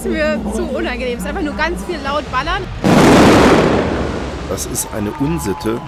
[0.00, 1.18] ist mir zu unangenehm.
[1.18, 2.62] Es ist einfach nur ganz viel laut ballern.
[4.48, 5.78] Das ist eine Unsitte,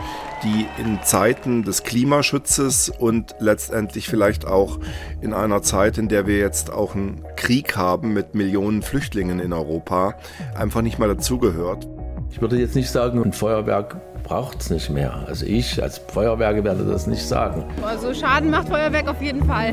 [0.42, 4.78] die in Zeiten des Klimaschutzes und letztendlich vielleicht auch
[5.22, 9.52] in einer Zeit, in der wir jetzt auch einen Krieg haben mit Millionen Flüchtlingen in
[9.52, 10.14] Europa,
[10.54, 11.88] einfach nicht mal dazugehört.
[12.30, 15.24] Ich würde jetzt nicht sagen, ein Feuerwerk braucht es nicht mehr.
[15.26, 17.64] Also ich als Feuerwerke werde das nicht sagen.
[17.82, 19.72] Also Schaden macht Feuerwerk auf jeden Fall.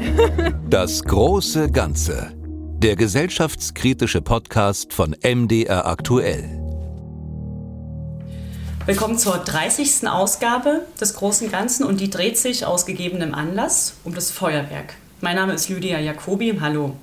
[0.70, 2.39] das große Ganze.
[2.82, 6.46] Der gesellschaftskritische Podcast von MDR aktuell.
[8.86, 10.08] Willkommen zur 30.
[10.08, 14.94] Ausgabe des Großen Ganzen und die dreht sich aus gegebenem Anlass um das Feuerwerk.
[15.20, 16.58] Mein Name ist Lydia Jacobi.
[16.62, 16.96] Hallo.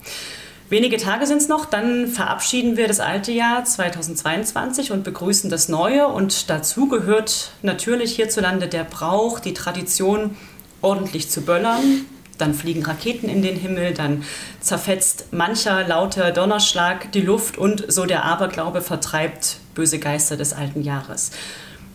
[0.70, 5.68] Wenige Tage sind es noch, dann verabschieden wir das alte Jahr 2022 und begrüßen das
[5.68, 6.08] neue.
[6.08, 10.38] Und dazu gehört natürlich hierzulande der Brauch, die Tradition,
[10.80, 12.06] ordentlich zu böllern.
[12.38, 14.24] Dann fliegen Raketen in den Himmel, dann
[14.60, 20.82] zerfetzt mancher lauter Donnerschlag die Luft und so der Aberglaube vertreibt böse Geister des alten
[20.82, 21.30] Jahres.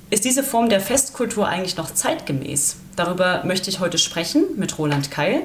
[0.09, 2.77] Ist diese Form der Festkultur eigentlich noch zeitgemäß?
[2.95, 5.43] Darüber möchte ich heute sprechen mit Roland Keil.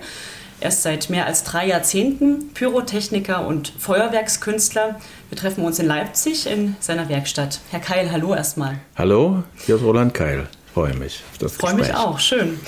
[0.58, 4.98] Er ist seit mehr als drei Jahrzehnten Pyrotechniker und Feuerwerkskünstler.
[5.28, 7.60] Wir treffen uns in Leipzig in seiner Werkstatt.
[7.70, 8.78] Herr Keil, hallo erstmal.
[8.97, 10.48] Hallo, hier ist Roland Keil.
[10.72, 11.22] Freue mich
[11.58, 12.60] Freue mich auch, schön.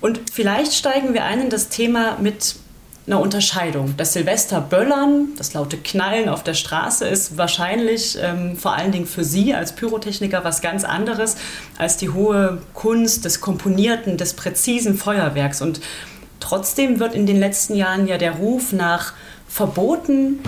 [0.00, 2.56] Und vielleicht steigen wir ein in das Thema mit
[3.06, 3.94] einer Unterscheidung.
[3.96, 9.24] Das Silvesterböllern, das laute Knallen auf der Straße ist wahrscheinlich ähm, vor allen Dingen für
[9.24, 11.36] Sie als Pyrotechniker was ganz anderes
[11.78, 15.62] als die hohe Kunst des komponierten, des präzisen Feuerwerks.
[15.62, 15.80] Und
[16.40, 19.14] Trotzdem wird in den letzten Jahren ja der Ruf nach
[19.48, 20.38] Verboten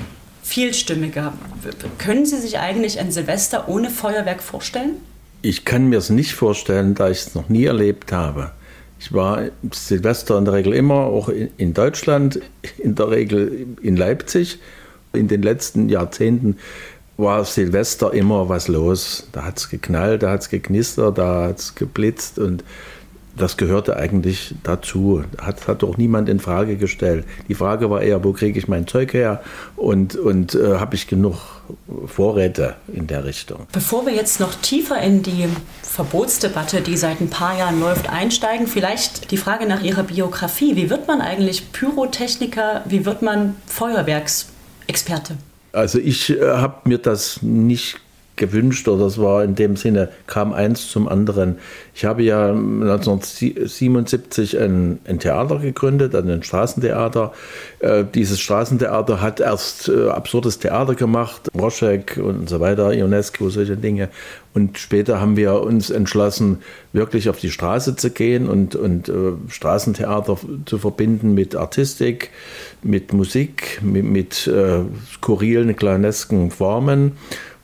[0.42, 1.32] vielstimmiger.
[1.98, 4.92] Können Sie sich eigentlich ein Silvester ohne Feuerwerk vorstellen?
[5.42, 8.52] Ich kann mir es nicht vorstellen, da ich es noch nie erlebt habe.
[9.00, 12.40] Ich war Silvester in der Regel immer, auch in Deutschland,
[12.78, 14.58] in der Regel in Leipzig.
[15.12, 16.56] In den letzten Jahrzehnten
[17.16, 19.28] war Silvester immer was los.
[19.32, 22.64] Da hat es geknallt, da hat es geknistert, da hat es geblitzt und
[23.38, 25.22] das gehörte eigentlich dazu.
[25.40, 27.24] Hat, hat doch niemand in Frage gestellt.
[27.48, 29.40] Die Frage war eher, wo kriege ich mein Zeug her
[29.76, 31.36] und, und äh, habe ich genug
[32.06, 33.66] Vorräte in der Richtung.
[33.72, 35.46] Bevor wir jetzt noch tiefer in die
[35.82, 40.76] Verbotsdebatte, die seit ein paar Jahren läuft, einsteigen, vielleicht die Frage nach Ihrer Biografie.
[40.76, 42.82] Wie wird man eigentlich Pyrotechniker?
[42.86, 45.36] Wie wird man Feuerwerksexperte?
[45.72, 47.98] Also ich äh, habe mir das nicht
[48.38, 51.58] gewünscht oder es war in dem Sinne, kam eins zum anderen.
[51.94, 57.32] Ich habe ja 1977 ein, ein Theater gegründet, ein Straßentheater.
[57.80, 63.76] Äh, dieses Straßentheater hat erst äh, absurdes Theater gemacht, Roschek und so weiter, Ionesco, solche
[63.76, 64.08] Dinge.
[64.54, 66.58] Und später haben wir uns entschlossen,
[66.92, 72.30] wirklich auf die Straße zu gehen und, und äh, Straßentheater zu verbinden mit Artistik,
[72.82, 74.80] mit Musik, mit, mit äh,
[75.12, 77.12] skurrilen, kleinesken Formen.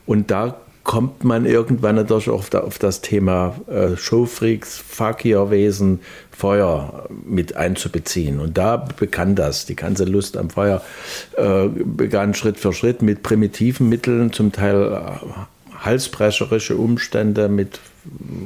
[0.05, 5.99] Und da kommt man irgendwann natürlich auch auf das Thema äh, Showfreaks, Fakirwesen,
[6.31, 8.39] Feuer mit einzubeziehen.
[8.39, 9.65] Und da begann das.
[9.65, 10.81] Die ganze Lust am Feuer
[11.37, 17.79] äh, begann Schritt für Schritt mit primitiven Mitteln, zum Teil äh, halsbrecherische Umstände mit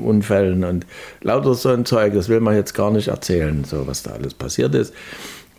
[0.01, 0.85] Unfällen und
[1.21, 2.13] lauter so ein Zeug.
[2.13, 4.93] Das will man jetzt gar nicht erzählen, so was da alles passiert ist.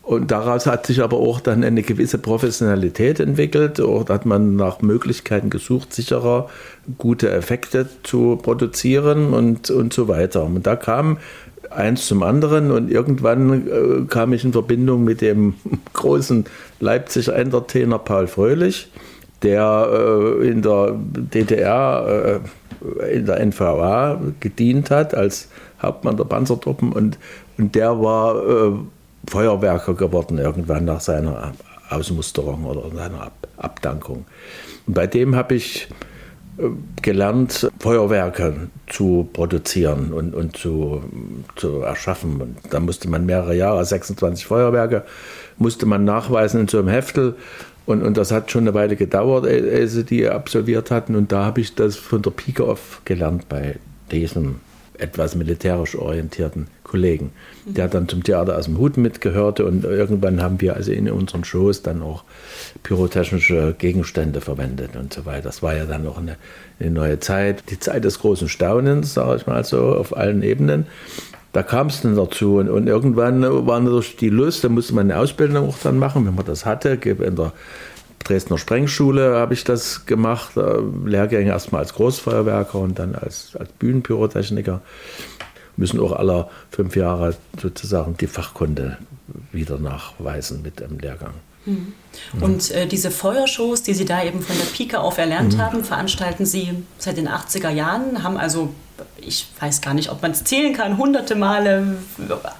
[0.03, 3.77] Und daraus hat sich aber auch dann eine gewisse Professionalität entwickelt.
[3.77, 6.49] Dort hat man nach Möglichkeiten gesucht, sicherer
[6.97, 10.43] gute Effekte zu produzieren und, und so weiter.
[10.43, 11.17] Und da kam
[11.69, 15.53] eins zum anderen und irgendwann äh, kam ich in Verbindung mit dem
[15.93, 16.45] großen
[16.79, 18.91] Leipziger Entertainer Paul Fröhlich,
[19.43, 19.87] der
[20.41, 22.41] äh, in der DDR,
[23.03, 25.49] äh, in der NVA gedient hat als
[25.81, 27.17] Hauptmann der Panzertruppen und,
[27.57, 28.71] und der war äh,
[29.27, 31.53] Feuerwerker geworden irgendwann nach seiner
[31.89, 34.25] Ausmusterung oder seiner Ab Abdankung.
[34.87, 35.87] Und bei dem habe ich
[36.57, 36.63] äh,
[37.01, 41.03] gelernt, Feuerwerke zu produzieren und, und zu,
[41.55, 42.41] zu erschaffen.
[42.41, 45.03] Und da musste man mehrere Jahre, 26 Feuerwerke,
[45.57, 47.35] musste man nachweisen in so einem Heftel.
[47.85, 51.15] Und, und das hat schon eine Weile gedauert, ehe sie die absolviert hatten.
[51.15, 53.75] Und da habe ich das von der Pike auf gelernt bei
[54.11, 54.57] diesem
[55.01, 57.31] etwas militärisch orientierten Kollegen,
[57.65, 61.43] der dann zum Theater aus dem Hut mitgehörte und irgendwann haben wir also in unseren
[61.43, 62.23] Shows dann auch
[62.83, 65.43] pyrotechnische Gegenstände verwendet und so weiter.
[65.43, 66.35] Das war ja dann auch eine,
[66.79, 70.85] eine neue Zeit, die Zeit des großen Staunens, sage ich mal so, auf allen Ebenen.
[71.53, 75.11] Da kam es dann dazu und, und irgendwann war natürlich die Lust, da musste man
[75.11, 77.51] eine Ausbildung auch dann machen, wenn man das hatte, in der
[78.23, 83.71] Dresdner Sprengschule habe ich das gemacht, äh, Lehrgänge erstmal als Großfeuerwerker und dann als, als
[83.73, 84.81] Bühnenpyrotechniker.
[85.77, 88.97] Müssen auch alle fünf Jahre sozusagen die Fachkunde
[89.51, 91.33] wieder nachweisen mit dem Lehrgang.
[91.65, 91.93] Mhm.
[92.39, 95.61] Und äh, diese Feuershows, die Sie da eben von der Pike auf erlernt mhm.
[95.61, 98.73] haben, veranstalten Sie seit den 80er Jahren, haben also,
[99.17, 101.97] ich weiß gar nicht, ob man es zählen kann, hunderte Male,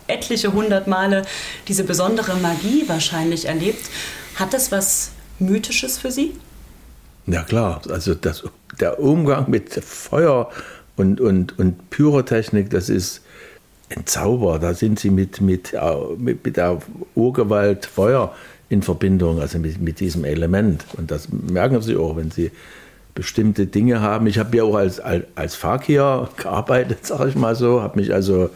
[0.08, 1.24] etliche hundert Male
[1.68, 3.90] diese besondere Magie wahrscheinlich erlebt.
[4.36, 5.12] Hat das was
[5.42, 6.34] Mythisches für Sie?
[7.28, 8.44] Ja klar, also das,
[8.80, 10.50] der Umgang mit Feuer
[10.96, 13.22] und, und, und Pyrotechnik, das ist
[13.96, 14.60] ein Zauber.
[14.60, 15.74] Da sind Sie mit, mit,
[16.18, 16.80] mit, mit der
[17.16, 18.34] Urgewalt Feuer
[18.70, 20.86] in Verbindung, also mit, mit diesem Element.
[20.98, 22.52] Und das merken Sie auch, wenn Sie
[23.14, 24.28] bestimmte Dinge haben.
[24.28, 28.14] Ich habe ja auch als, als, als Fakir gearbeitet, sage ich mal so, habe mich
[28.14, 28.50] also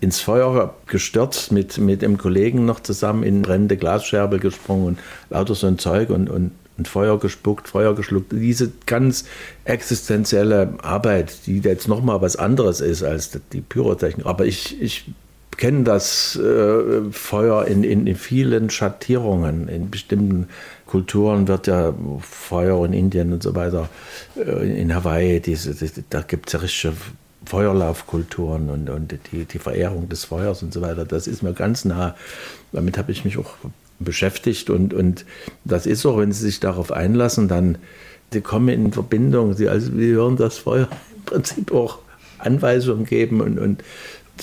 [0.00, 4.98] ins Feuer gestürzt, mit, mit einem Kollegen noch zusammen in brennende Glasscherbe gesprungen und
[5.30, 8.32] lauter so ein Zeug und, und, und Feuer gespuckt, Feuer geschluckt.
[8.32, 9.24] Diese ganz
[9.64, 14.26] existenzielle Arbeit, die jetzt nochmal was anderes ist als die Pyrotechnik.
[14.26, 15.04] Aber ich, ich
[15.56, 19.68] kennen das äh, Feuer in, in, in, vielen Schattierungen.
[19.68, 20.48] In bestimmten
[20.86, 23.88] Kulturen wird ja Feuer in Indien und so weiter,
[24.36, 26.94] äh, in Hawaii, diese, die, da gibt es ja richtige
[27.44, 31.04] Feuerlaufkulturen und, und die, die Verehrung des Feuers und so weiter.
[31.04, 32.14] Das ist mir ganz nah.
[32.72, 33.54] Damit habe ich mich auch
[33.98, 35.24] beschäftigt und, und
[35.64, 37.78] das ist so, wenn Sie sich darauf einlassen, dann
[38.32, 41.98] Sie kommen in Verbindung, Sie, also, wir hören das Feuer im Prinzip auch
[42.38, 43.84] Anweisungen geben und, und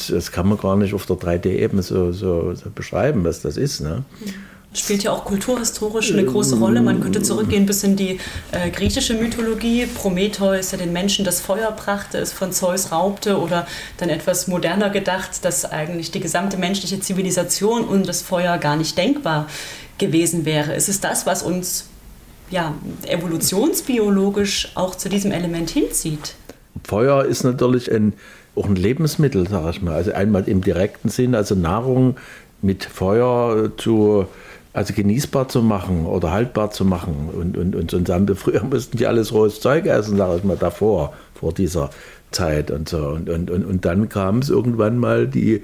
[0.08, 3.82] das kann man gar nicht auf der 3D-Ebene so, so, so, beschreiben, was das ist.
[3.82, 4.04] Ne?
[4.74, 6.82] Spielt ja auch kulturhistorisch eine große Rolle.
[6.82, 8.20] Man könnte zurückgehen bis in die
[8.52, 9.88] äh, griechische Mythologie.
[9.88, 13.66] Prometheus, der den Menschen das Feuer brachte, es von Zeus raubte oder
[13.98, 18.96] dann etwas moderner gedacht, dass eigentlich die gesamte menschliche Zivilisation und das Feuer gar nicht
[18.98, 19.48] denkbar
[19.98, 20.76] gewesen wäre.
[20.76, 21.86] Ist es das, was uns
[22.52, 22.74] ja,
[23.08, 26.36] evolutionsbiologisch auch zu diesem Element hinzieht?
[26.84, 28.14] Feuer ist natürlich ein
[28.60, 29.96] auch ein Lebensmittel, sage ich mal.
[29.96, 32.18] Also einmal im direkten Sinn, also Nahrung
[32.62, 34.26] mit Feuer zu,
[34.74, 37.30] also genießbar zu machen oder haltbar zu machen.
[37.32, 40.58] Und, und, und haben wir früher mussten die alles rohes Zeug essen, sage ich mal,
[40.58, 41.90] davor, vor dieser
[42.32, 43.08] Zeit und so.
[43.08, 45.64] Und, und, und, und dann kam es irgendwann mal die,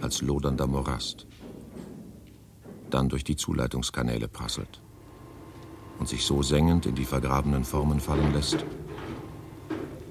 [0.00, 1.26] als lodernder Morast,
[2.90, 4.80] dann durch die Zuleitungskanäle prasselt
[5.98, 8.64] und sich so sengend in die vergrabenen Formen fallen lässt,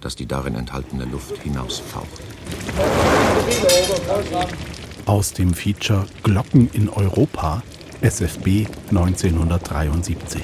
[0.01, 2.21] dass die darin enthaltene Luft hinaustaucht
[5.05, 7.63] aus dem Feature Glocken in Europa,
[8.01, 10.41] SFB 1973.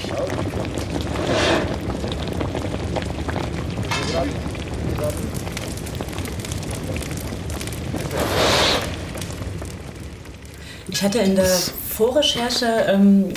[10.91, 13.33] Ich hatte in der Vorrecherche ähm,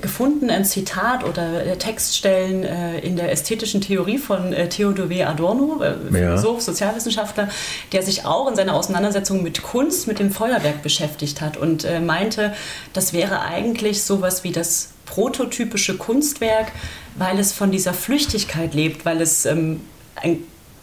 [0.00, 5.24] gefunden, ein Zitat oder äh, Textstellen äh, in der ästhetischen Theorie von äh, Theodor W.
[5.24, 6.60] Adorno, Philosoph, ja.
[6.60, 7.48] Sozialwissenschaftler,
[7.92, 12.54] der sich auch in seiner Auseinandersetzung mit Kunst, mit dem Feuerwerk beschäftigt hat und meinte,
[12.92, 16.72] das wäre eigentlich sowas wie das prototypische Kunstwerk,
[17.16, 19.80] weil es von dieser Flüchtigkeit lebt, weil es ähm,
[20.16, 20.42] ein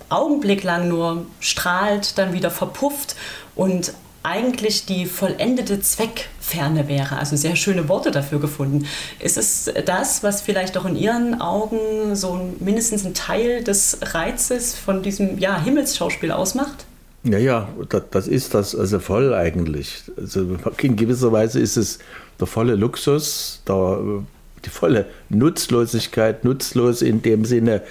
[0.09, 3.15] Augenblick lang nur strahlt, dann wieder verpufft
[3.55, 7.17] und eigentlich die vollendete Zweckferne wäre.
[7.17, 8.85] Also sehr schöne Worte dafür gefunden.
[9.19, 14.75] Ist es das, was vielleicht auch in Ihren Augen so mindestens ein Teil des Reizes
[14.75, 16.85] von diesem ja, Himmelsschauspiel ausmacht?
[17.23, 17.69] Ja, ja,
[18.11, 20.03] das ist das also voll eigentlich.
[20.17, 21.99] Also in gewisser Weise ist es
[22.39, 24.23] der volle Luxus, der,
[24.65, 27.81] die volle Nutzlosigkeit, nutzlos in dem Sinne,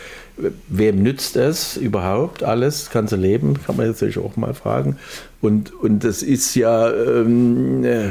[0.68, 4.99] wem nützt es überhaupt alles, ganze Leben, kann man sich auch mal fragen.
[5.40, 8.11] Und, und das ist ja, ähm, äh,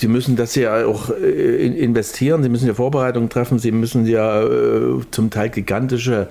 [0.00, 4.42] die müssen das ja auch äh, investieren, sie müssen ja Vorbereitungen treffen, sie müssen ja
[4.42, 6.28] äh, zum Teil gigantische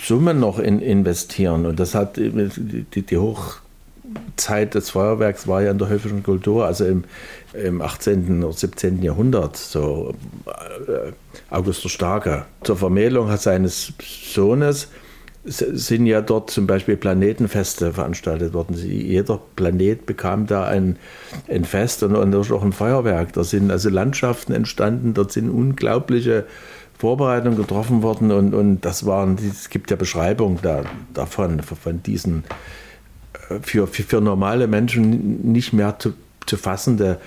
[0.00, 1.66] Summen noch in, investieren.
[1.66, 6.84] Und das hat die, die Hochzeit des Feuerwerks war ja in der höfischen Kultur, also
[6.84, 7.04] im,
[7.52, 8.42] im 18.
[8.42, 9.02] oder 17.
[9.02, 10.14] Jahrhundert, so
[10.46, 11.12] äh,
[11.50, 12.46] August der Starke.
[12.62, 14.88] Zur Vermählung seines Sohnes
[15.44, 18.76] sind ja dort zum Beispiel Planetenfeste veranstaltet worden.
[18.76, 20.96] Jeder Planet bekam da ein,
[21.48, 23.32] ein Fest und, und auch ein Feuerwerk.
[23.32, 26.46] Da sind also Landschaften entstanden, dort sind unglaubliche
[26.96, 32.44] Vorbereitungen getroffen worden und, und das waren, es gibt ja Beschreibungen da, davon, von diesen
[33.50, 36.12] äh, für, für, für normale Menschen nicht mehr zu,
[36.46, 37.18] zu fassende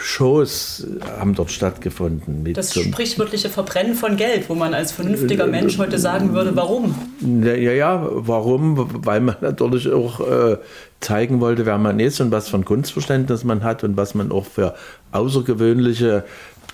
[0.00, 0.86] Shows
[1.18, 2.52] haben dort stattgefunden.
[2.54, 6.94] das sprichwörtliche Verbrennen von Geld, wo man als vernünftiger Mensch heute sagen würde, warum?
[7.42, 9.04] Ja, ja, warum?
[9.04, 10.56] Weil man natürlich auch äh,
[11.00, 14.32] zeigen wollte, wer man ist und was für ein Kunstverständnis man hat und was man
[14.32, 14.74] auch für
[15.12, 16.24] außergewöhnliche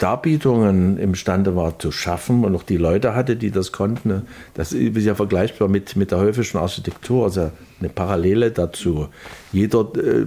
[0.03, 4.23] Darbietungen imstande war zu schaffen und auch die Leute hatte, die das konnten.
[4.55, 9.07] Das ist ja vergleichbar mit, mit der häufischen Architektur, also eine Parallele dazu.
[9.53, 10.27] Jeder äh,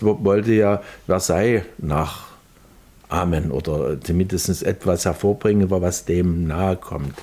[0.00, 7.14] wollte ja Versailles nachahmen oder zumindest etwas hervorbringen, was dem nahe kommt.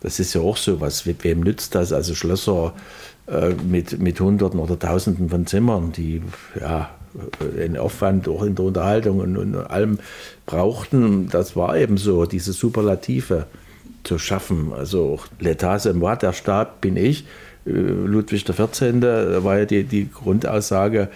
[0.00, 1.06] Das ist ja auch so was.
[1.06, 1.92] Wem nützt das?
[1.92, 2.72] Also Schlösser
[3.28, 6.22] äh, mit, mit Hunderten oder Tausenden von Zimmern, die
[6.58, 6.90] ja
[7.58, 9.98] einen Aufwand auch in der Unterhaltung und, und allem
[10.46, 11.28] brauchten.
[11.28, 13.46] Das war eben so, diese Superlative
[14.04, 14.72] zu schaffen.
[14.76, 17.24] Also auch c'est moi, der Stab bin ich.
[17.66, 19.02] Äh, Ludwig XIV.
[19.44, 21.08] war ja die, die Grundaussage,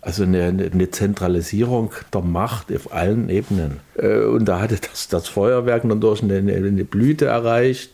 [0.00, 3.80] also eine, eine, Zentralisierung der Macht auf allen Ebenen.
[3.96, 7.90] Äh, und da hatte das, das Feuerwerk natürlich eine, eine Blüte erreicht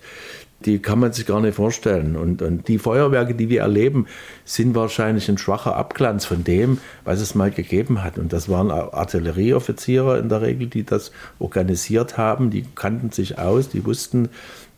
[0.65, 2.17] die kann man sich gar nicht vorstellen.
[2.17, 4.07] Und, und die Feuerwerke, die wir erleben,
[4.45, 8.19] sind wahrscheinlich ein schwacher Abglanz von dem, was es mal gegeben hat.
[8.19, 12.51] Und das waren Artillerieoffiziere in der Regel, die das organisiert haben.
[12.51, 14.29] Die kannten sich aus, die wussten,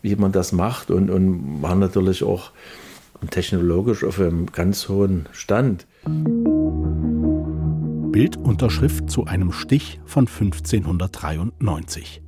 [0.03, 2.51] wie man das macht und, und waren natürlich auch
[3.31, 5.87] technologisch auf einem ganz hohen Stand.
[8.13, 12.22] Bildunterschrift zu einem Stich von 1593.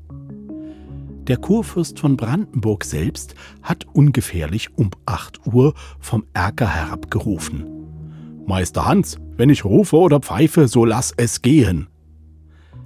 [1.26, 7.64] Der Kurfürst von Brandenburg selbst hat ungefährlich um 8 Uhr vom Erker herabgerufen.
[8.46, 11.88] Meister Hans, wenn ich rufe oder pfeife, so lass es gehen.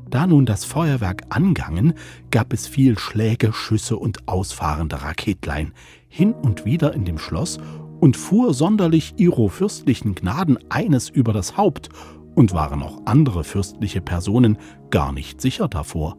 [0.09, 1.95] Da nun das Feuerwerk angangen,
[2.31, 5.73] gab es viel Schläge, Schüsse und ausfahrende Raketlein
[6.09, 7.59] hin und wieder in dem Schloss
[7.99, 11.89] und fuhr sonderlich ihro fürstlichen Gnaden eines über das Haupt
[12.37, 14.59] und waren auch andere fürstliche Personen
[14.91, 16.17] gar nicht sicher davor.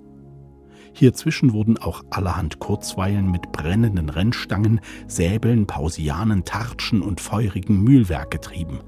[1.00, 8.79] Hierzwischen wurden auch allerhand Kurzweilen mit brennenden Rennstangen, Säbeln, Pausianen, Tartschen und feurigen Mühlwerk getrieben.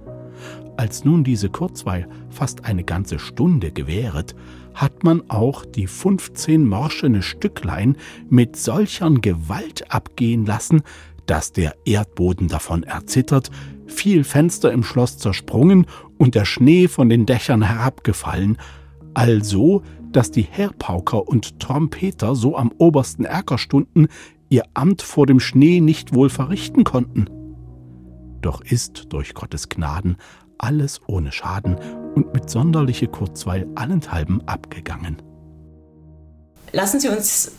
[0.75, 4.35] Als nun diese Kurzweil fast eine ganze Stunde gewähret,
[4.73, 7.95] hat man auch die 15 morschene Stücklein
[8.29, 10.81] mit solchern Gewalt abgehen lassen,
[11.27, 13.51] dass der Erdboden davon erzittert,
[13.87, 15.85] viel Fenster im Schloss zersprungen
[16.17, 18.57] und der Schnee von den Dächern herabgefallen,
[19.13, 24.07] also dass die Heerpauker und Trompeter so am obersten Erker stunden,
[24.49, 27.29] ihr Amt vor dem Schnee nicht wohl verrichten konnten.
[28.41, 30.17] Doch ist durch Gottes Gnaden
[30.57, 31.75] alles ohne Schaden
[32.15, 35.21] und mit sonderliche Kurzweil allenthalben abgegangen.
[36.71, 37.51] Lassen Sie uns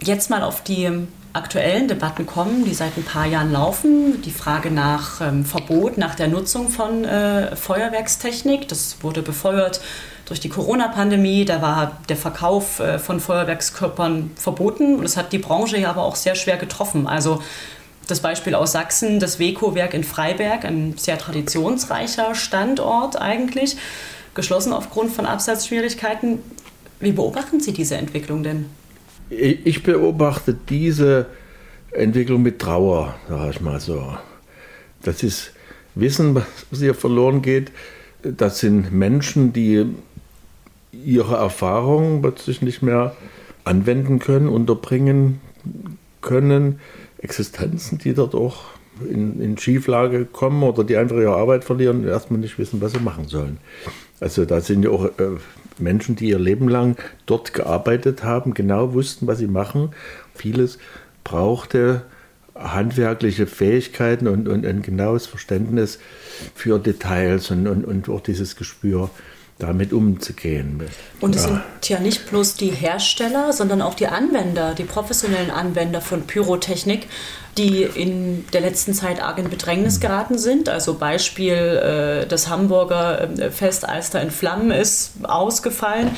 [0.00, 0.88] jetzt mal auf die
[1.36, 4.22] aktuellen Debatten kommen, die seit ein paar Jahren laufen.
[4.22, 8.68] Die Frage nach ähm, Verbot, nach der Nutzung von äh, Feuerwerkstechnik.
[8.68, 9.80] Das wurde befeuert
[10.24, 11.44] durch die Corona-Pandemie.
[11.44, 14.96] Da war der Verkauf äh, von Feuerwerkskörpern verboten.
[14.96, 17.06] Und das hat die Branche ja aber auch sehr schwer getroffen.
[17.06, 17.40] Also
[18.06, 23.76] das Beispiel aus Sachsen, das Weco-Werk in Freiberg, ein sehr traditionsreicher Standort eigentlich,
[24.34, 26.38] geschlossen aufgrund von Absatzschwierigkeiten.
[27.00, 28.70] Wie beobachten Sie diese Entwicklung denn?
[29.30, 31.26] Ich beobachte diese
[31.90, 34.16] Entwicklung mit Trauer, sage ich mal so.
[35.02, 35.52] Das ist
[35.94, 36.46] Wissen, was
[36.78, 37.72] hier verloren geht.
[38.22, 39.86] Das sind Menschen, die
[40.92, 43.16] ihre Erfahrungen plötzlich nicht mehr
[43.64, 45.40] anwenden können, unterbringen
[46.20, 46.80] können.
[47.18, 48.64] Existenzen, die dort auch
[49.08, 52.92] in, in Schieflage kommen oder die einfach ihre Arbeit verlieren und erstmal nicht wissen, was
[52.92, 53.58] sie machen sollen.
[54.20, 55.36] Also da sind ja auch äh,
[55.78, 59.90] Menschen, die ihr Leben lang dort gearbeitet haben, genau wussten, was sie machen.
[60.34, 60.78] Vieles
[61.24, 62.02] brauchte
[62.54, 65.98] handwerkliche Fähigkeiten und, und ein genaues Verständnis
[66.54, 69.10] für Details und, und, und auch dieses Gespür
[69.58, 70.82] damit umzugehen.
[71.20, 71.48] Und es ja.
[71.48, 77.06] sind ja nicht bloß die Hersteller, sondern auch die Anwender, die professionellen Anwender von Pyrotechnik,
[77.56, 80.68] die in der letzten Zeit arg in Bedrängnis geraten sind.
[80.68, 86.10] Also Beispiel äh, das Hamburger äh, Fest Alster in Flammen ist ausgefallen.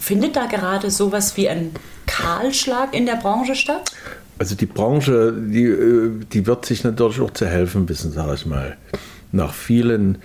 [0.00, 1.72] Findet da gerade sowas wie ein
[2.06, 3.92] Kahlschlag in der Branche statt?
[4.38, 8.46] Also die Branche, die, äh, die wird sich natürlich auch zu helfen wissen, sage ich
[8.46, 8.78] mal.
[9.30, 10.18] Nach vielen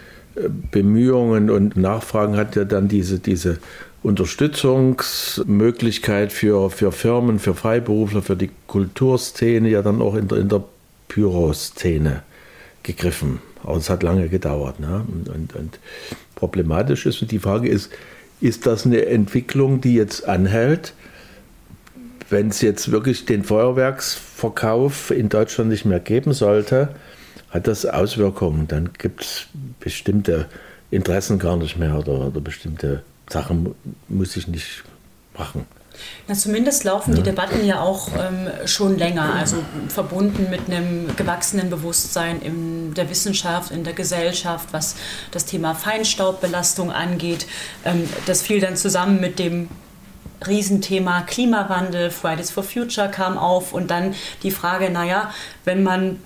[0.72, 3.58] Bemühungen und Nachfragen hat ja dann diese, diese
[4.02, 10.50] Unterstützungsmöglichkeit für, für Firmen, für Freiberufler, für die Kulturszene ja dann auch in der, in
[10.50, 10.64] der
[11.08, 12.24] Pyro-Szene
[12.84, 13.40] gegriffen.
[13.64, 14.80] Aber es hat lange gedauert.
[14.80, 15.06] Ne?
[15.08, 15.80] Und, und, und
[16.36, 17.90] problematisch ist, und die Frage ist,
[18.42, 20.94] ist das eine Entwicklung, die jetzt anhält?
[22.30, 26.90] Wenn es jetzt wirklich den Feuerwerksverkauf in Deutschland nicht mehr geben sollte,
[27.54, 28.68] hat das Auswirkungen.
[28.68, 29.46] Dann gibt es
[29.80, 30.48] bestimmte
[30.92, 33.76] Interessen gar nicht mehr oder, oder bestimmte Sachen
[34.10, 34.84] muss ich nicht
[35.38, 35.66] machen.
[36.28, 39.58] Na, zumindest laufen die Debatten ja auch ähm, schon länger, also
[39.90, 44.96] verbunden mit einem gewachsenen Bewusstsein in der Wissenschaft, in der Gesellschaft, was
[45.30, 47.46] das Thema Feinstaubbelastung angeht.
[47.86, 49.70] Ähm, das fiel dann zusammen mit dem
[50.48, 55.32] Riesenthema Klimawandel, Fridays for Future kam auf und dann die Frage, naja,
[55.64, 56.20] wenn man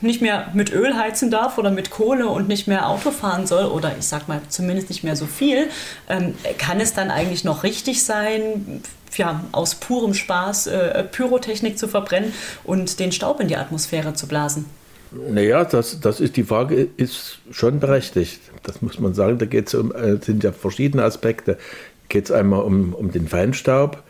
[0.00, 3.66] nicht mehr mit Öl heizen darf oder mit Kohle und nicht mehr Auto fahren soll
[3.66, 5.68] oder ich sag mal zumindest nicht mehr so viel,
[6.08, 8.82] ähm, kann es dann eigentlich noch richtig sein,
[9.16, 12.32] ja, aus purem Spaß äh, Pyrotechnik zu verbrennen
[12.64, 14.66] und den Staub in die Atmosphäre zu blasen?
[15.12, 18.40] Naja, das, das ist die Frage, ist schon berechtigt.
[18.64, 19.38] Das muss man sagen.
[19.38, 21.56] Da geht es um, äh, sind ja verschiedene Aspekte.
[22.08, 24.02] Geht es einmal um, um den Feinstaub,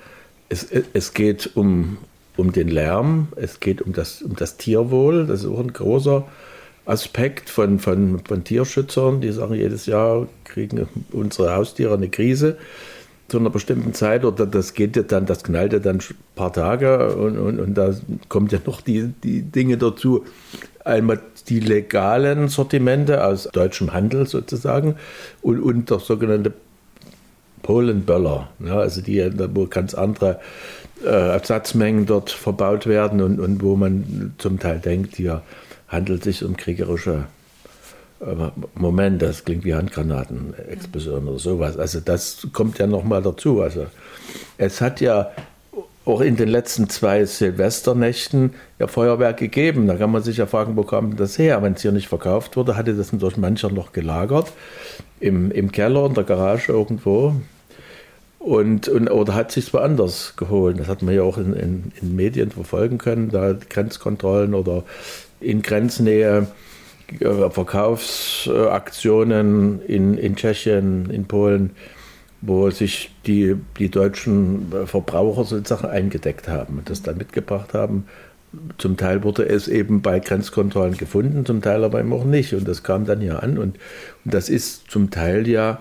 [0.49, 1.99] es, es geht um,
[2.37, 5.27] um den Lärm, es geht um das, um das Tierwohl.
[5.27, 6.27] Das ist auch ein großer
[6.87, 12.57] Aspekt von, von, von Tierschützern, die sagen, jedes Jahr kriegen unsere Haustiere eine Krise
[13.29, 16.53] zu einer bestimmten Zeit oder das geht ja dann, das knallt ja dann ein paar
[16.53, 17.95] Tage und, und, und da
[18.29, 20.25] kommt ja noch die, die Dinge dazu.
[20.85, 24.97] Einmal die legalen Sortimente aus deutschem Handel sozusagen
[25.41, 26.53] und, und der sogenannte
[27.63, 30.41] Polenböller, ja, also die, wo ganz andere
[31.05, 35.43] äh, Ersatzmengen dort verbaut werden und, und wo man zum Teil denkt, hier
[35.89, 37.27] handelt es sich um kriegerische
[38.75, 41.77] Momente, das klingt wie Handgranaten-Explosionen oder sowas.
[41.77, 43.61] Also das kommt ja nochmal dazu.
[43.61, 43.87] Also
[44.57, 45.31] es hat ja
[46.05, 49.87] auch in den letzten zwei Silvesternächten ja Feuerwerk gegeben.
[49.87, 51.63] Da kann man sich ja fragen, wo kam das her?
[51.63, 54.53] Wenn es hier nicht verkauft wurde, hatte das natürlich mancher noch gelagert.
[55.21, 57.35] Im, im Keller, in der Garage irgendwo.
[58.45, 60.79] Und, und, oder hat sich woanders geholt.
[60.79, 64.85] Das hat man ja auch in, in, in Medien verfolgen können, da Grenzkontrollen oder
[65.41, 66.49] in Grenznähe
[67.21, 71.71] äh, Verkaufsaktionen in, in Tschechien, in Polen,
[72.43, 78.05] wo sich die, die deutschen Verbraucher sozusagen eingedeckt haben und das dann mitgebracht haben.
[78.77, 82.53] Zum Teil wurde es eben bei Grenzkontrollen gefunden, zum Teil aber eben auch nicht.
[82.53, 83.57] Und das kam dann hier an.
[83.57, 83.79] Und,
[84.27, 85.81] und das ist zum Teil ja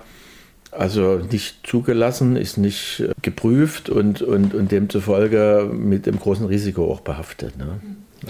[0.77, 6.91] also nicht zugelassen, ist nicht äh, geprüft und, und, und demzufolge mit dem großen Risiko
[6.91, 7.57] auch behaftet.
[7.57, 7.79] Ne?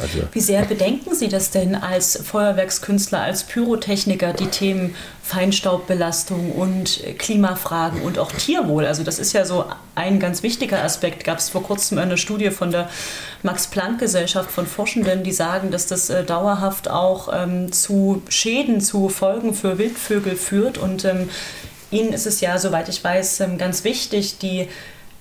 [0.01, 7.01] Also Wie sehr bedenken Sie das denn als Feuerwerkskünstler, als Pyrotechniker, die Themen Feinstaubbelastung und
[7.19, 8.85] Klimafragen und auch Tierwohl?
[8.85, 11.23] Also das ist ja so ein ganz wichtiger Aspekt.
[11.23, 12.89] Gab es vor kurzem eine Studie von der
[13.43, 19.53] Max-Planck-Gesellschaft von Forschenden, die sagen, dass das äh, dauerhaft auch ähm, zu Schäden, zu Folgen
[19.53, 21.29] für Wildvögel führt und ähm,
[21.93, 24.67] Ihnen ist es ja, soweit ich weiß, ähm, ganz wichtig, die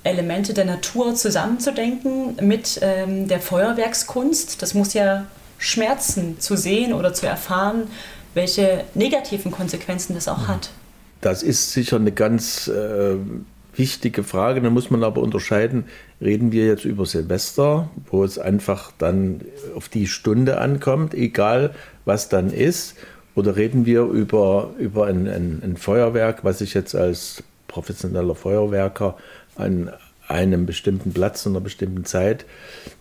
[0.04, 4.62] Elemente der Natur zusammenzudenken mit ähm, der Feuerwerkskunst.
[4.62, 5.26] Das muss ja
[5.58, 7.84] schmerzen zu sehen oder zu erfahren,
[8.34, 10.70] welche negativen Konsequenzen das auch hat.
[11.20, 13.16] Das ist sicher eine ganz äh,
[13.76, 14.60] wichtige Frage.
[14.60, 15.84] Da muss man aber unterscheiden,
[16.20, 19.42] reden wir jetzt über Silvester, wo es einfach dann
[19.76, 22.96] auf die Stunde ankommt, egal was dann ist,
[23.34, 29.16] oder reden wir über, über ein, ein, ein Feuerwerk, was ich jetzt als professioneller Feuerwerker
[29.56, 29.90] an
[30.28, 32.44] einem bestimmten Platz in einer bestimmten Zeit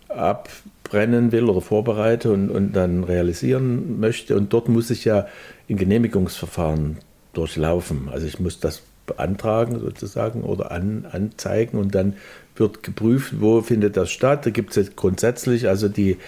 [0.08, 4.36] abbrennen will oder vorbereite und, und dann realisieren möchte.
[4.36, 5.26] Und dort muss ich ja
[5.68, 6.98] ein Genehmigungsverfahren
[7.32, 8.08] durchlaufen.
[8.10, 12.14] Also ich muss das beantragen sozusagen oder an, anzeigen und dann
[12.56, 14.46] wird geprüft, wo findet das statt.
[14.46, 16.18] Da gibt es grundsätzlich also die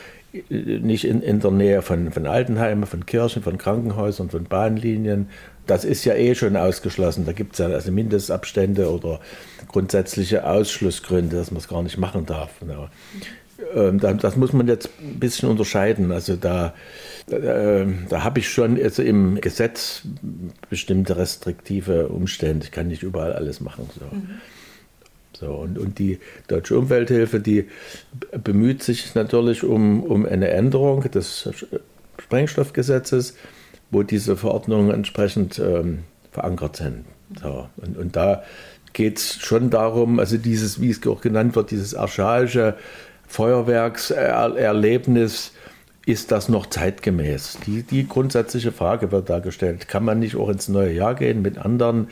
[0.49, 5.29] nicht in, in der Nähe von, von Altenheimen, von Kirchen, von Krankenhäusern, von Bahnlinien.
[5.67, 7.25] Das ist ja eh schon ausgeschlossen.
[7.25, 9.21] Da gibt es ja also Mindestabstände oder
[9.69, 12.51] grundsätzliche Ausschlussgründe, dass man es gar nicht machen darf.
[13.75, 16.11] Ähm, das muss man jetzt ein bisschen unterscheiden.
[16.13, 16.75] Also da,
[17.31, 20.03] äh, da habe ich schon also im Gesetz
[20.69, 22.65] bestimmte restriktive Umstände.
[22.65, 23.89] Ich kann nicht überall alles machen.
[23.99, 24.05] So.
[24.15, 24.41] Mhm.
[25.39, 26.19] So, und, und die
[26.49, 27.69] Deutsche Umwelthilfe, die
[28.43, 31.49] bemüht sich natürlich um, um eine Änderung des
[32.19, 33.37] Sprengstoffgesetzes,
[33.91, 37.07] wo diese Verordnungen entsprechend ähm, verankert sind.
[37.41, 38.43] So, und, und da
[38.93, 42.77] geht es schon darum, also dieses, wie es auch genannt wird, dieses archaische
[43.27, 45.53] Feuerwerkserlebnis,
[46.07, 47.59] ist das noch zeitgemäß?
[47.67, 49.89] Die, die grundsätzliche Frage wird da gestellt.
[49.89, 52.09] Kann man nicht auch ins neue Jahr gehen mit anderen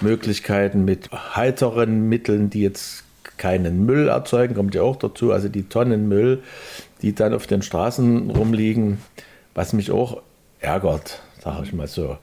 [0.00, 3.04] Möglichkeiten, mit heiteren Mitteln, die jetzt
[3.38, 6.42] keinen Müll erzeugen, kommt ja auch dazu, also die Tonnen Müll,
[7.00, 8.98] die dann auf den Straßen rumliegen,
[9.54, 10.20] was mich auch
[10.60, 12.18] ärgert, sage ich mal so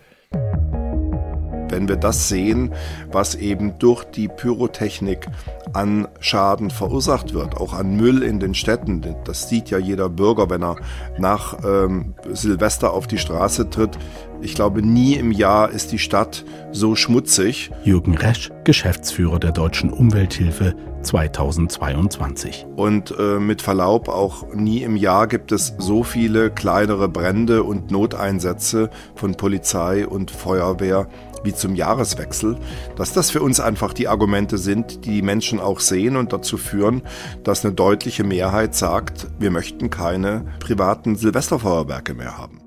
[1.69, 2.73] wenn wir das sehen,
[3.11, 5.27] was eben durch die Pyrotechnik
[5.73, 9.03] an Schaden verursacht wird, auch an Müll in den Städten.
[9.25, 10.77] Das sieht ja jeder Bürger, wenn er
[11.17, 13.97] nach ähm, Silvester auf die Straße tritt.
[14.41, 17.71] Ich glaube, nie im Jahr ist die Stadt so schmutzig.
[17.83, 22.65] Jürgen Resch, Geschäftsführer der Deutschen Umwelthilfe 2022.
[22.75, 27.91] Und äh, mit Verlaub, auch nie im Jahr gibt es so viele kleinere Brände und
[27.91, 31.07] Noteinsätze von Polizei und Feuerwehr
[31.47, 32.57] wie zum Jahreswechsel,
[32.95, 36.57] dass das für uns einfach die Argumente sind, die die Menschen auch sehen und dazu
[36.57, 37.01] führen,
[37.43, 42.61] dass eine deutliche Mehrheit sagt, wir möchten keine privaten Silvesterfeuerwerke mehr haben.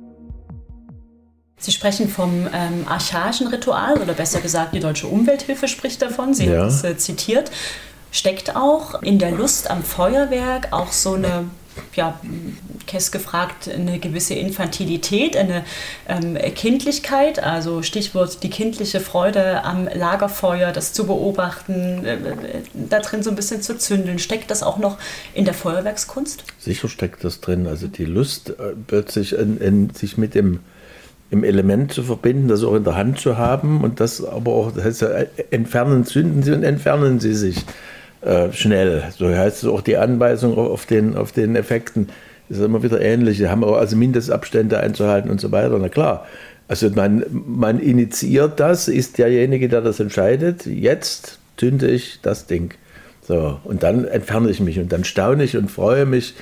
[1.58, 6.34] Sie sprechen vom ähm, archaischen Ritual oder besser gesagt, die Deutsche Umwelthilfe spricht davon.
[6.34, 6.60] Sie ja.
[6.60, 7.52] haben es äh, zitiert.
[8.10, 11.44] Steckt auch in der Lust am Feuerwerk auch so eine
[11.94, 12.18] ja,
[12.86, 15.64] Kess gefragt, eine gewisse Infantilität, eine
[16.08, 22.16] ähm, Kindlichkeit, also Stichwort die kindliche Freude am Lagerfeuer, das zu beobachten, äh,
[22.74, 24.18] da drin so ein bisschen zu zündeln.
[24.18, 24.98] Steckt das auch noch
[25.34, 26.44] in der Feuerwerkskunst?
[26.58, 27.66] Sicher steckt das drin.
[27.66, 30.60] Also die Lust, äh, plötzlich in, in, sich mit dem
[31.30, 34.72] im Element zu verbinden, das auch in der Hand zu haben und das aber auch,
[34.72, 37.64] das heißt äh, entfernen, zünden Sie und entfernen Sie sich.
[38.22, 39.04] Äh, schnell.
[39.16, 42.08] So heißt es auch die Anweisung auf den, auf den Effekten.
[42.48, 43.38] Das ist immer wieder ähnlich.
[43.38, 45.78] Die haben auch also Mindestabstände einzuhalten und so weiter.
[45.78, 46.26] Na klar.
[46.68, 50.66] Also man, man initiiert das, ist derjenige, der das entscheidet.
[50.66, 52.74] Jetzt zünde ich das Ding.
[53.22, 56.34] So, und dann entferne ich mich und dann staune ich und freue mich,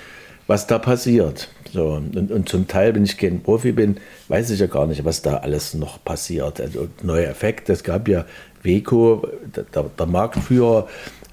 [0.47, 1.49] was da passiert.
[1.73, 3.97] So, und, und zum Teil, wenn ich kein Profi bin,
[4.29, 6.61] weiß ich ja gar nicht, was da alles noch passiert.
[6.61, 7.73] Also neue Effekte.
[7.73, 8.25] Es gab ja
[8.63, 9.27] Weco,
[9.75, 10.89] der, der Marktführer,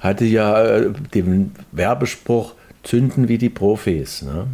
[0.05, 4.21] hatte ja äh, den Werbespruch zünden wie die Profis.
[4.21, 4.47] Ne?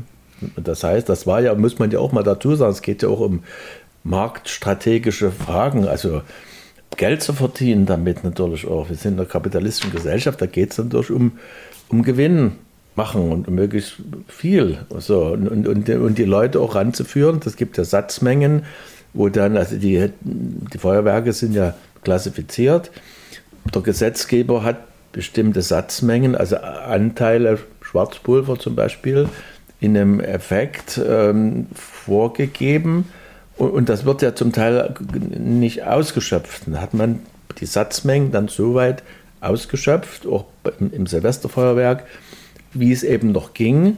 [0.57, 3.09] Das heißt, das war ja, muss man ja auch mal dazu sagen, es geht ja
[3.09, 3.43] auch um
[4.03, 6.21] marktstrategische Fragen, also
[6.97, 8.89] Geld zu verdienen damit natürlich auch.
[8.89, 11.33] Wir sind in einer kapitalistischen Gesellschaft, da geht es natürlich um,
[11.89, 12.53] um Gewinn
[12.95, 13.95] machen und möglichst
[14.27, 14.79] viel.
[14.97, 17.39] So, und, und, und die Leute auch ranzuführen.
[17.39, 18.63] Das gibt ja Satzmengen,
[19.13, 22.91] wo dann, also die, die Feuerwerke sind ja klassifiziert.
[23.73, 24.77] Der Gesetzgeber hat
[25.11, 29.27] bestimmte Satzmengen, also Anteile Schwarzpulver zum Beispiel,
[29.79, 33.09] in einem Effekt ähm, vorgegeben.
[33.57, 34.93] Und, und, das wird ja zum Teil
[35.37, 36.63] nicht ausgeschöpft.
[36.67, 37.19] Da hat man
[37.59, 39.03] die Satzmengen dann so weit
[39.41, 40.45] ausgeschöpft, auch
[40.79, 42.05] im, im Silvesterfeuerwerk,
[42.73, 43.97] wie es eben noch ging.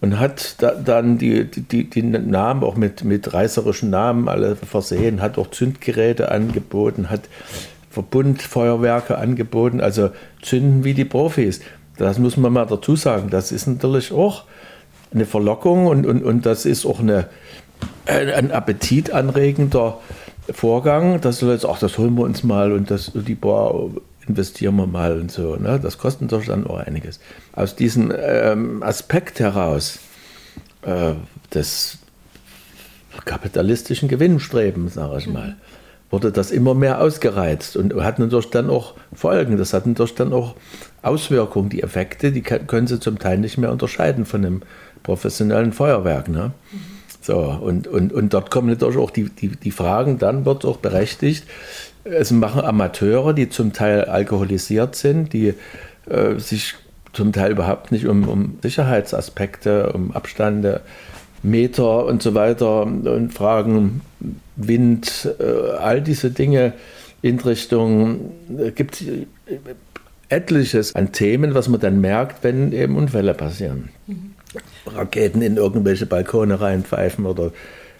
[0.00, 5.22] Und hat da, dann die, die, die Namen auch mit, mit reißerischen Namen alle versehen,
[5.22, 7.22] hat auch Zündgeräte angeboten, hat
[7.94, 10.10] Verbundfeuerwerke angeboten, also
[10.42, 11.60] zünden wie die Profis.
[11.96, 13.30] Das muss man mal dazu sagen.
[13.30, 14.44] Das ist natürlich auch
[15.14, 17.28] eine Verlockung und, und, und das ist auch eine,
[18.06, 20.00] ein appetitanregender
[20.50, 23.90] Vorgang, dass du jetzt, ach, das holen wir uns mal und das, die Bar
[24.26, 25.56] investieren wir mal und so.
[25.56, 25.78] Ne?
[25.80, 27.20] Das kostet doch dann auch einiges.
[27.52, 30.00] Aus diesem ähm, Aspekt heraus
[30.82, 31.14] äh,
[31.54, 31.98] des
[33.24, 35.56] kapitalistischen Gewinnstrebens, sage ich mal,
[36.10, 39.56] wurde das immer mehr ausgereizt und hat natürlich dann auch Folgen.
[39.56, 40.54] Das hat natürlich dann auch
[41.02, 41.70] Auswirkungen.
[41.70, 44.62] Die Effekte, die können Sie zum Teil nicht mehr unterscheiden von einem
[45.02, 46.28] professionellen Feuerwerk.
[46.28, 46.52] Ne?
[47.20, 50.76] So, und, und, und dort kommen natürlich auch die, die, die Fragen, dann wird auch
[50.76, 51.44] berechtigt,
[52.04, 55.54] es machen Amateure, die zum Teil alkoholisiert sind, die
[56.06, 56.74] äh, sich
[57.14, 60.82] zum Teil überhaupt nicht um, um Sicherheitsaspekte, um Abstände,
[61.42, 64.02] Meter und so weiter und fragen,
[64.56, 66.74] Wind, äh, all diese Dinge
[67.22, 69.02] in Richtung, äh, gibt
[70.28, 73.90] etliches an Themen, was man dann merkt, wenn eben Unfälle passieren.
[74.06, 74.34] Mhm.
[74.86, 77.52] Raketen in irgendwelche Balkone reinpfeifen oder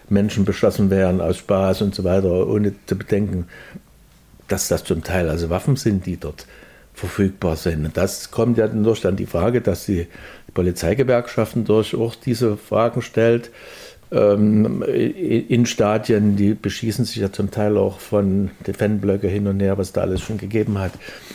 [0.08, 3.46] Menschen beschossen werden aus Spaß und so weiter, ohne zu bedenken,
[4.48, 6.46] dass das zum Teil also Waffen sind, die dort
[6.92, 7.84] verfügbar sind.
[7.86, 10.06] Und das kommt ja durch dann die Frage, dass die
[10.52, 13.50] Polizeigewerkschaften durch auch diese Fragen stellt
[14.10, 19.76] in Stadien, die beschießen sich ja zum Teil auch von den Fanblöcke hin und her,
[19.76, 20.92] was da alles schon gegeben hat.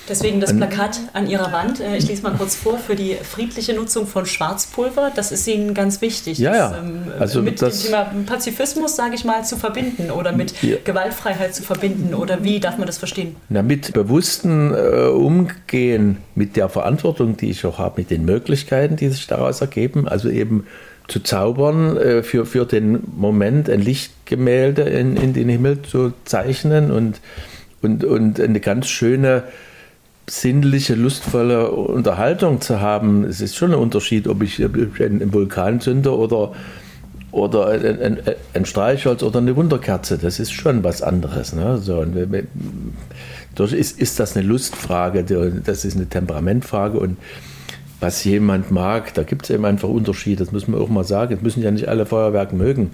[0.08, 1.79] Deswegen das Plakat an Ihrer Wand.
[1.82, 5.12] Äh, ich lese mal kurz vor für die friedliche Nutzung von Schwarzpulver.
[5.15, 6.39] Das ist Ihnen ganz wichtig.
[6.39, 6.69] Ja, ja.
[6.69, 10.77] Das, ähm, also mit dem Thema Pazifismus, sage ich mal, zu verbinden oder mit ja.
[10.84, 13.36] Gewaltfreiheit zu verbinden oder wie darf man das verstehen?
[13.49, 18.95] Na, mit bewussten äh, Umgehen mit der Verantwortung, die ich auch habe, mit den Möglichkeiten,
[18.95, 20.08] die sich daraus ergeben.
[20.08, 20.65] Also eben
[21.10, 26.91] zu zaubern, äh, für, für den Moment ein Lichtgemälde in, in den Himmel zu zeichnen
[26.91, 27.19] und,
[27.82, 29.43] und, und eine ganz schöne,
[30.30, 33.24] sinnliche, lustvolle Unterhaltung zu haben.
[33.24, 36.52] Es ist schon ein Unterschied, ob ich einen Vulkan zünde oder,
[37.32, 38.17] oder ein, ein,
[38.54, 40.17] ein Streichholz oder eine Wunderkerze.
[40.17, 41.54] Das ist schon was anderes.
[41.54, 41.80] Ne?
[41.80, 42.15] So, und
[43.58, 45.24] ist, ist das eine Lustfrage,
[45.65, 47.17] das ist eine Temperamentfrage und
[47.99, 51.35] was jemand mag, da gibt es eben einfach Unterschiede, das muss man auch mal sagen.
[51.35, 52.91] Es müssen ja nicht alle Feuerwerke mögen.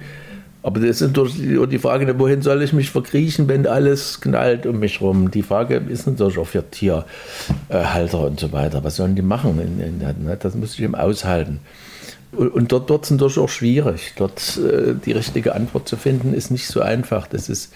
[0.64, 1.36] Aber das ist natürlich
[1.70, 5.30] die Frage, wohin soll ich mich verkriechen, wenn alles knallt um mich rum?
[5.30, 8.84] Die Frage ist natürlich auch für Tierhalter und so weiter.
[8.84, 9.58] Was sollen die machen?
[9.78, 10.38] Ne?
[10.40, 11.60] Das muss ich eben aushalten.
[12.32, 14.14] Und dort wird es natürlich auch schwierig.
[14.18, 17.28] Dort äh, die richtige Antwort zu finden, ist nicht so einfach.
[17.28, 17.72] Das ist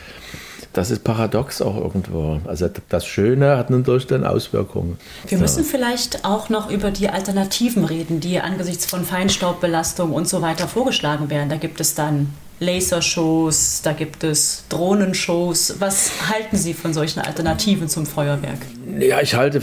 [0.74, 2.40] das ist paradox auch irgendwo.
[2.46, 4.98] Also das Schöne hat natürlich dann Auswirkungen.
[5.28, 5.42] Wir so.
[5.42, 10.68] müssen vielleicht auch noch über die Alternativen reden, die angesichts von Feinstaubbelastung und so weiter
[10.68, 11.50] vorgeschlagen werden.
[11.50, 15.76] Da gibt es dann Lasershows, da gibt es Drohnenshows.
[15.80, 18.60] Was halten Sie von solchen Alternativen zum Feuerwerk?
[19.00, 19.62] Ja, ich halte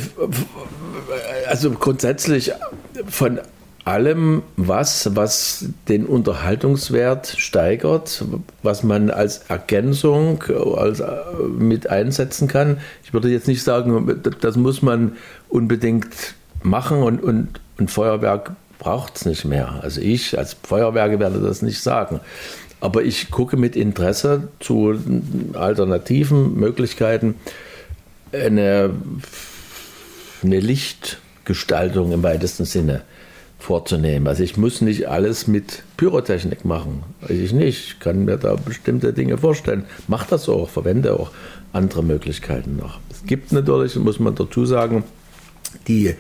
[1.46, 2.52] also grundsätzlich
[3.06, 3.40] von
[3.86, 8.24] allem was, was den Unterhaltungswert steigert,
[8.64, 10.42] was man als Ergänzung
[10.76, 11.06] als, äh,
[11.56, 12.78] mit einsetzen kann.
[13.04, 15.12] Ich würde jetzt nicht sagen, das muss man
[15.48, 19.78] unbedingt machen und, und, und Feuerwerk braucht es nicht mehr.
[19.82, 22.18] Also ich als Feuerwerke werde das nicht sagen.
[22.80, 24.98] Aber ich gucke mit Interesse zu
[25.54, 27.36] alternativen Möglichkeiten,
[28.32, 28.90] eine,
[30.42, 33.02] eine Lichtgestaltung im weitesten Sinne
[33.58, 34.28] vorzunehmen.
[34.28, 37.02] Also ich muss nicht alles mit Pyrotechnik machen.
[37.28, 37.88] Ich nicht.
[37.88, 39.84] Ich kann mir da bestimmte Dinge vorstellen.
[40.08, 41.30] Mach das auch, verwende auch
[41.72, 43.00] andere Möglichkeiten noch.
[43.10, 45.04] Es gibt natürlich, muss man dazu sagen,
[45.88, 46.14] die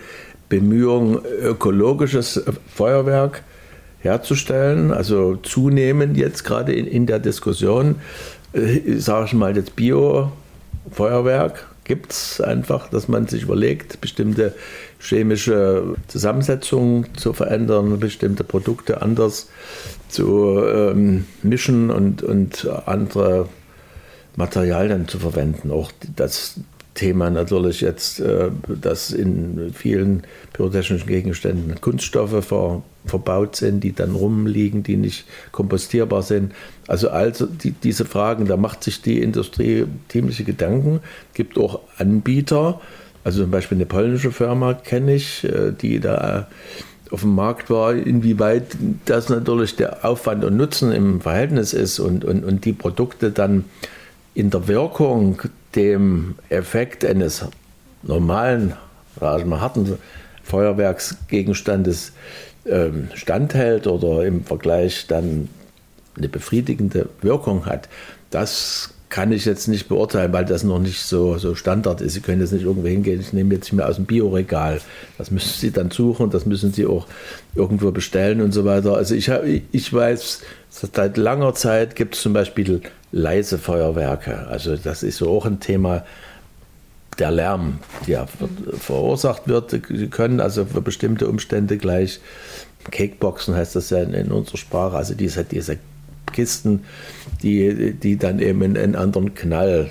[0.48, 2.42] Bemühung, ökologisches
[2.74, 3.42] Feuerwerk
[4.00, 4.92] herzustellen.
[4.92, 7.96] Also zunehmend jetzt gerade in, in der Diskussion,
[8.52, 14.54] äh, sage ich mal jetzt Bio-Feuerwerk gibt es einfach, dass man sich überlegt, bestimmte
[14.98, 19.48] chemische Zusammensetzungen zu verändern, bestimmte Produkte anders
[20.08, 23.48] zu ähm, mischen und, und andere
[24.34, 25.70] Materialien zu verwenden.
[25.70, 26.60] Auch das
[26.96, 34.16] Thema natürlich jetzt, äh, dass in vielen pyrotechnischen Gegenständen Kunststoffe ver, verbaut sind, die dann
[34.16, 36.52] rumliegen, die nicht kompostierbar sind.
[36.88, 41.00] Also, also die, diese Fragen, da macht sich die Industrie ziemliche Gedanken.
[41.30, 42.80] Es gibt auch Anbieter,
[43.22, 46.48] also zum Beispiel eine polnische Firma kenne ich, äh, die da
[47.10, 52.24] auf dem Markt war, inwieweit das natürlich der Aufwand und Nutzen im Verhältnis ist und,
[52.24, 53.64] und, und die Produkte dann
[54.34, 55.40] in der Wirkung
[55.76, 57.44] dem Effekt eines
[58.02, 58.74] normalen,
[59.20, 59.98] mal harten
[60.42, 62.12] Feuerwerksgegenstandes
[62.66, 65.48] ähm, standhält oder im Vergleich dann
[66.16, 67.88] eine befriedigende Wirkung hat,
[68.30, 72.14] das kann ich jetzt nicht beurteilen, weil das noch nicht so, so Standard ist.
[72.14, 74.80] Sie können jetzt nicht irgendwo hingehen, ich nehme jetzt mir aus dem Bioregal.
[75.16, 77.06] Das müssen Sie dann suchen, das müssen Sie auch
[77.54, 78.96] irgendwo bestellen und so weiter.
[78.96, 79.30] Also ich,
[79.70, 82.80] ich weiß, seit langer Zeit gibt es zum Beispiel
[83.16, 84.46] leise Feuerwerke.
[84.48, 86.04] Also das ist so auch ein Thema,
[87.18, 88.26] der Lärm, der
[88.78, 89.70] verursacht wird.
[89.70, 92.20] Sie können also für bestimmte Umstände gleich
[92.90, 95.78] Cakeboxen heißt das ja in, unserer Sprache, also diese, diese
[96.32, 96.84] Kisten,
[97.42, 99.90] die, die dann eben einen anderen Knall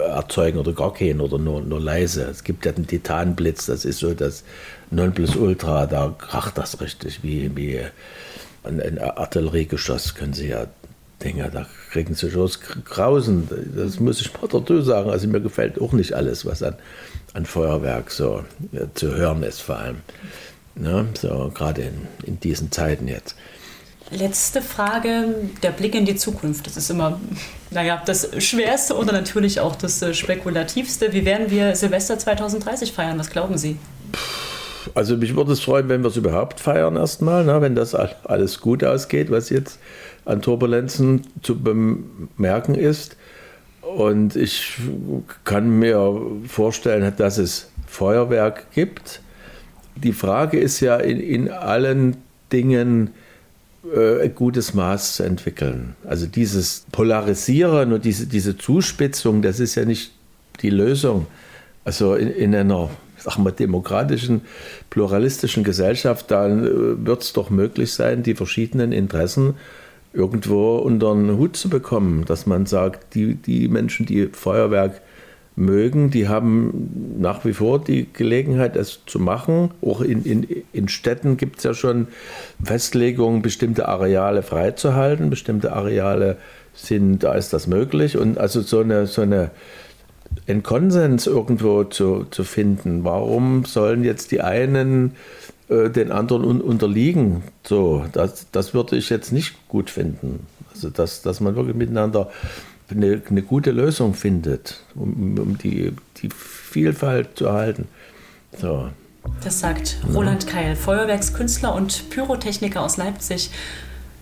[0.00, 2.24] erzeugen oder gar keinen oder nur, nur leise.
[2.24, 4.44] Es gibt ja den Titanblitz, das ist so das
[4.90, 7.80] Nonplusultra, da kracht das richtig wie, wie
[8.64, 10.66] ein Artilleriegeschoss, können Sie ja
[11.22, 12.50] Dinge, da kriegen sie schon
[12.84, 13.48] Grausen.
[13.76, 15.10] Das muss ich mal dazu sagen.
[15.10, 16.74] Also mir gefällt auch nicht alles, was an,
[17.34, 19.96] an Feuerwerk so ja, zu hören ist, vor allem.
[20.74, 21.06] Ne?
[21.20, 23.36] So, gerade in, in diesen Zeiten jetzt.
[24.10, 26.66] Letzte Frage, der Blick in die Zukunft.
[26.66, 27.18] Das ist immer,
[27.70, 31.12] naja, das Schwerste oder natürlich auch das äh, Spekulativste.
[31.14, 33.18] Wie werden wir Silvester 2030 feiern?
[33.18, 33.78] Was glauben Sie?
[34.94, 37.60] Also mich würde es freuen, wenn wir es überhaupt feiern erstmal, ne?
[37.62, 39.78] wenn das alles gut ausgeht, was jetzt
[40.24, 43.16] an Turbulenzen zu bemerken ist.
[43.80, 44.78] Und ich
[45.44, 49.20] kann mir vorstellen, dass es Feuerwerk gibt,
[49.96, 52.16] Die Frage ist ja in, in allen
[52.50, 53.10] Dingen
[53.94, 55.94] äh, ein gutes Maß zu entwickeln.
[56.04, 60.12] Also dieses Polarisieren und diese, diese Zuspitzung, das ist ja nicht
[60.60, 61.26] die Lösung.
[61.84, 64.42] Also in, in einer sagen wir, demokratischen,
[64.90, 69.54] pluralistischen Gesellschaft, dann äh, wird es doch möglich sein, die verschiedenen Interessen
[70.12, 75.00] irgendwo unter den Hut zu bekommen, dass man sagt, die, die Menschen, die Feuerwerk
[75.54, 79.70] mögen, die haben nach wie vor die Gelegenheit, es zu machen.
[79.82, 82.08] Auch in, in, in Städten gibt es ja schon
[82.62, 86.38] Festlegungen, bestimmte Areale freizuhalten, bestimmte Areale
[86.74, 88.16] sind, da ist das möglich.
[88.16, 89.50] Und also so eine, so eine
[90.46, 93.04] einen Konsens irgendwo zu, zu finden.
[93.04, 95.12] Warum sollen jetzt die einen
[95.72, 97.42] äh, den anderen un unterliegen?
[97.64, 100.46] So, das, das würde ich jetzt nicht gut finden.
[100.72, 102.30] Also, dass, dass man wirklich miteinander
[102.90, 107.88] eine, eine gute Lösung findet, um, um die, die Vielfalt zu erhalten.
[108.58, 108.88] So.
[109.44, 113.50] Das sagt Roland Keil, Feuerwerkskünstler und Pyrotechniker aus Leipzig.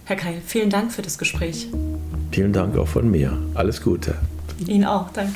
[0.04, 1.68] Herr Keil, vielen Dank für das Gespräch.
[2.32, 3.38] Vielen Dank auch von mir.
[3.54, 4.16] Alles Gute.
[4.66, 5.34] Ihnen auch, danke.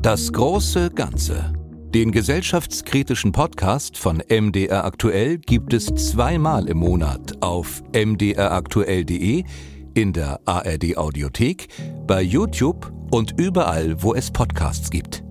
[0.00, 1.52] Das große Ganze.
[1.94, 9.44] Den gesellschaftskritischen Podcast von MDR Aktuell gibt es zweimal im Monat auf mdraktuell.de
[9.94, 11.68] in der ARD Audiothek,
[12.04, 15.22] bei YouTube und überall, wo es Podcasts gibt.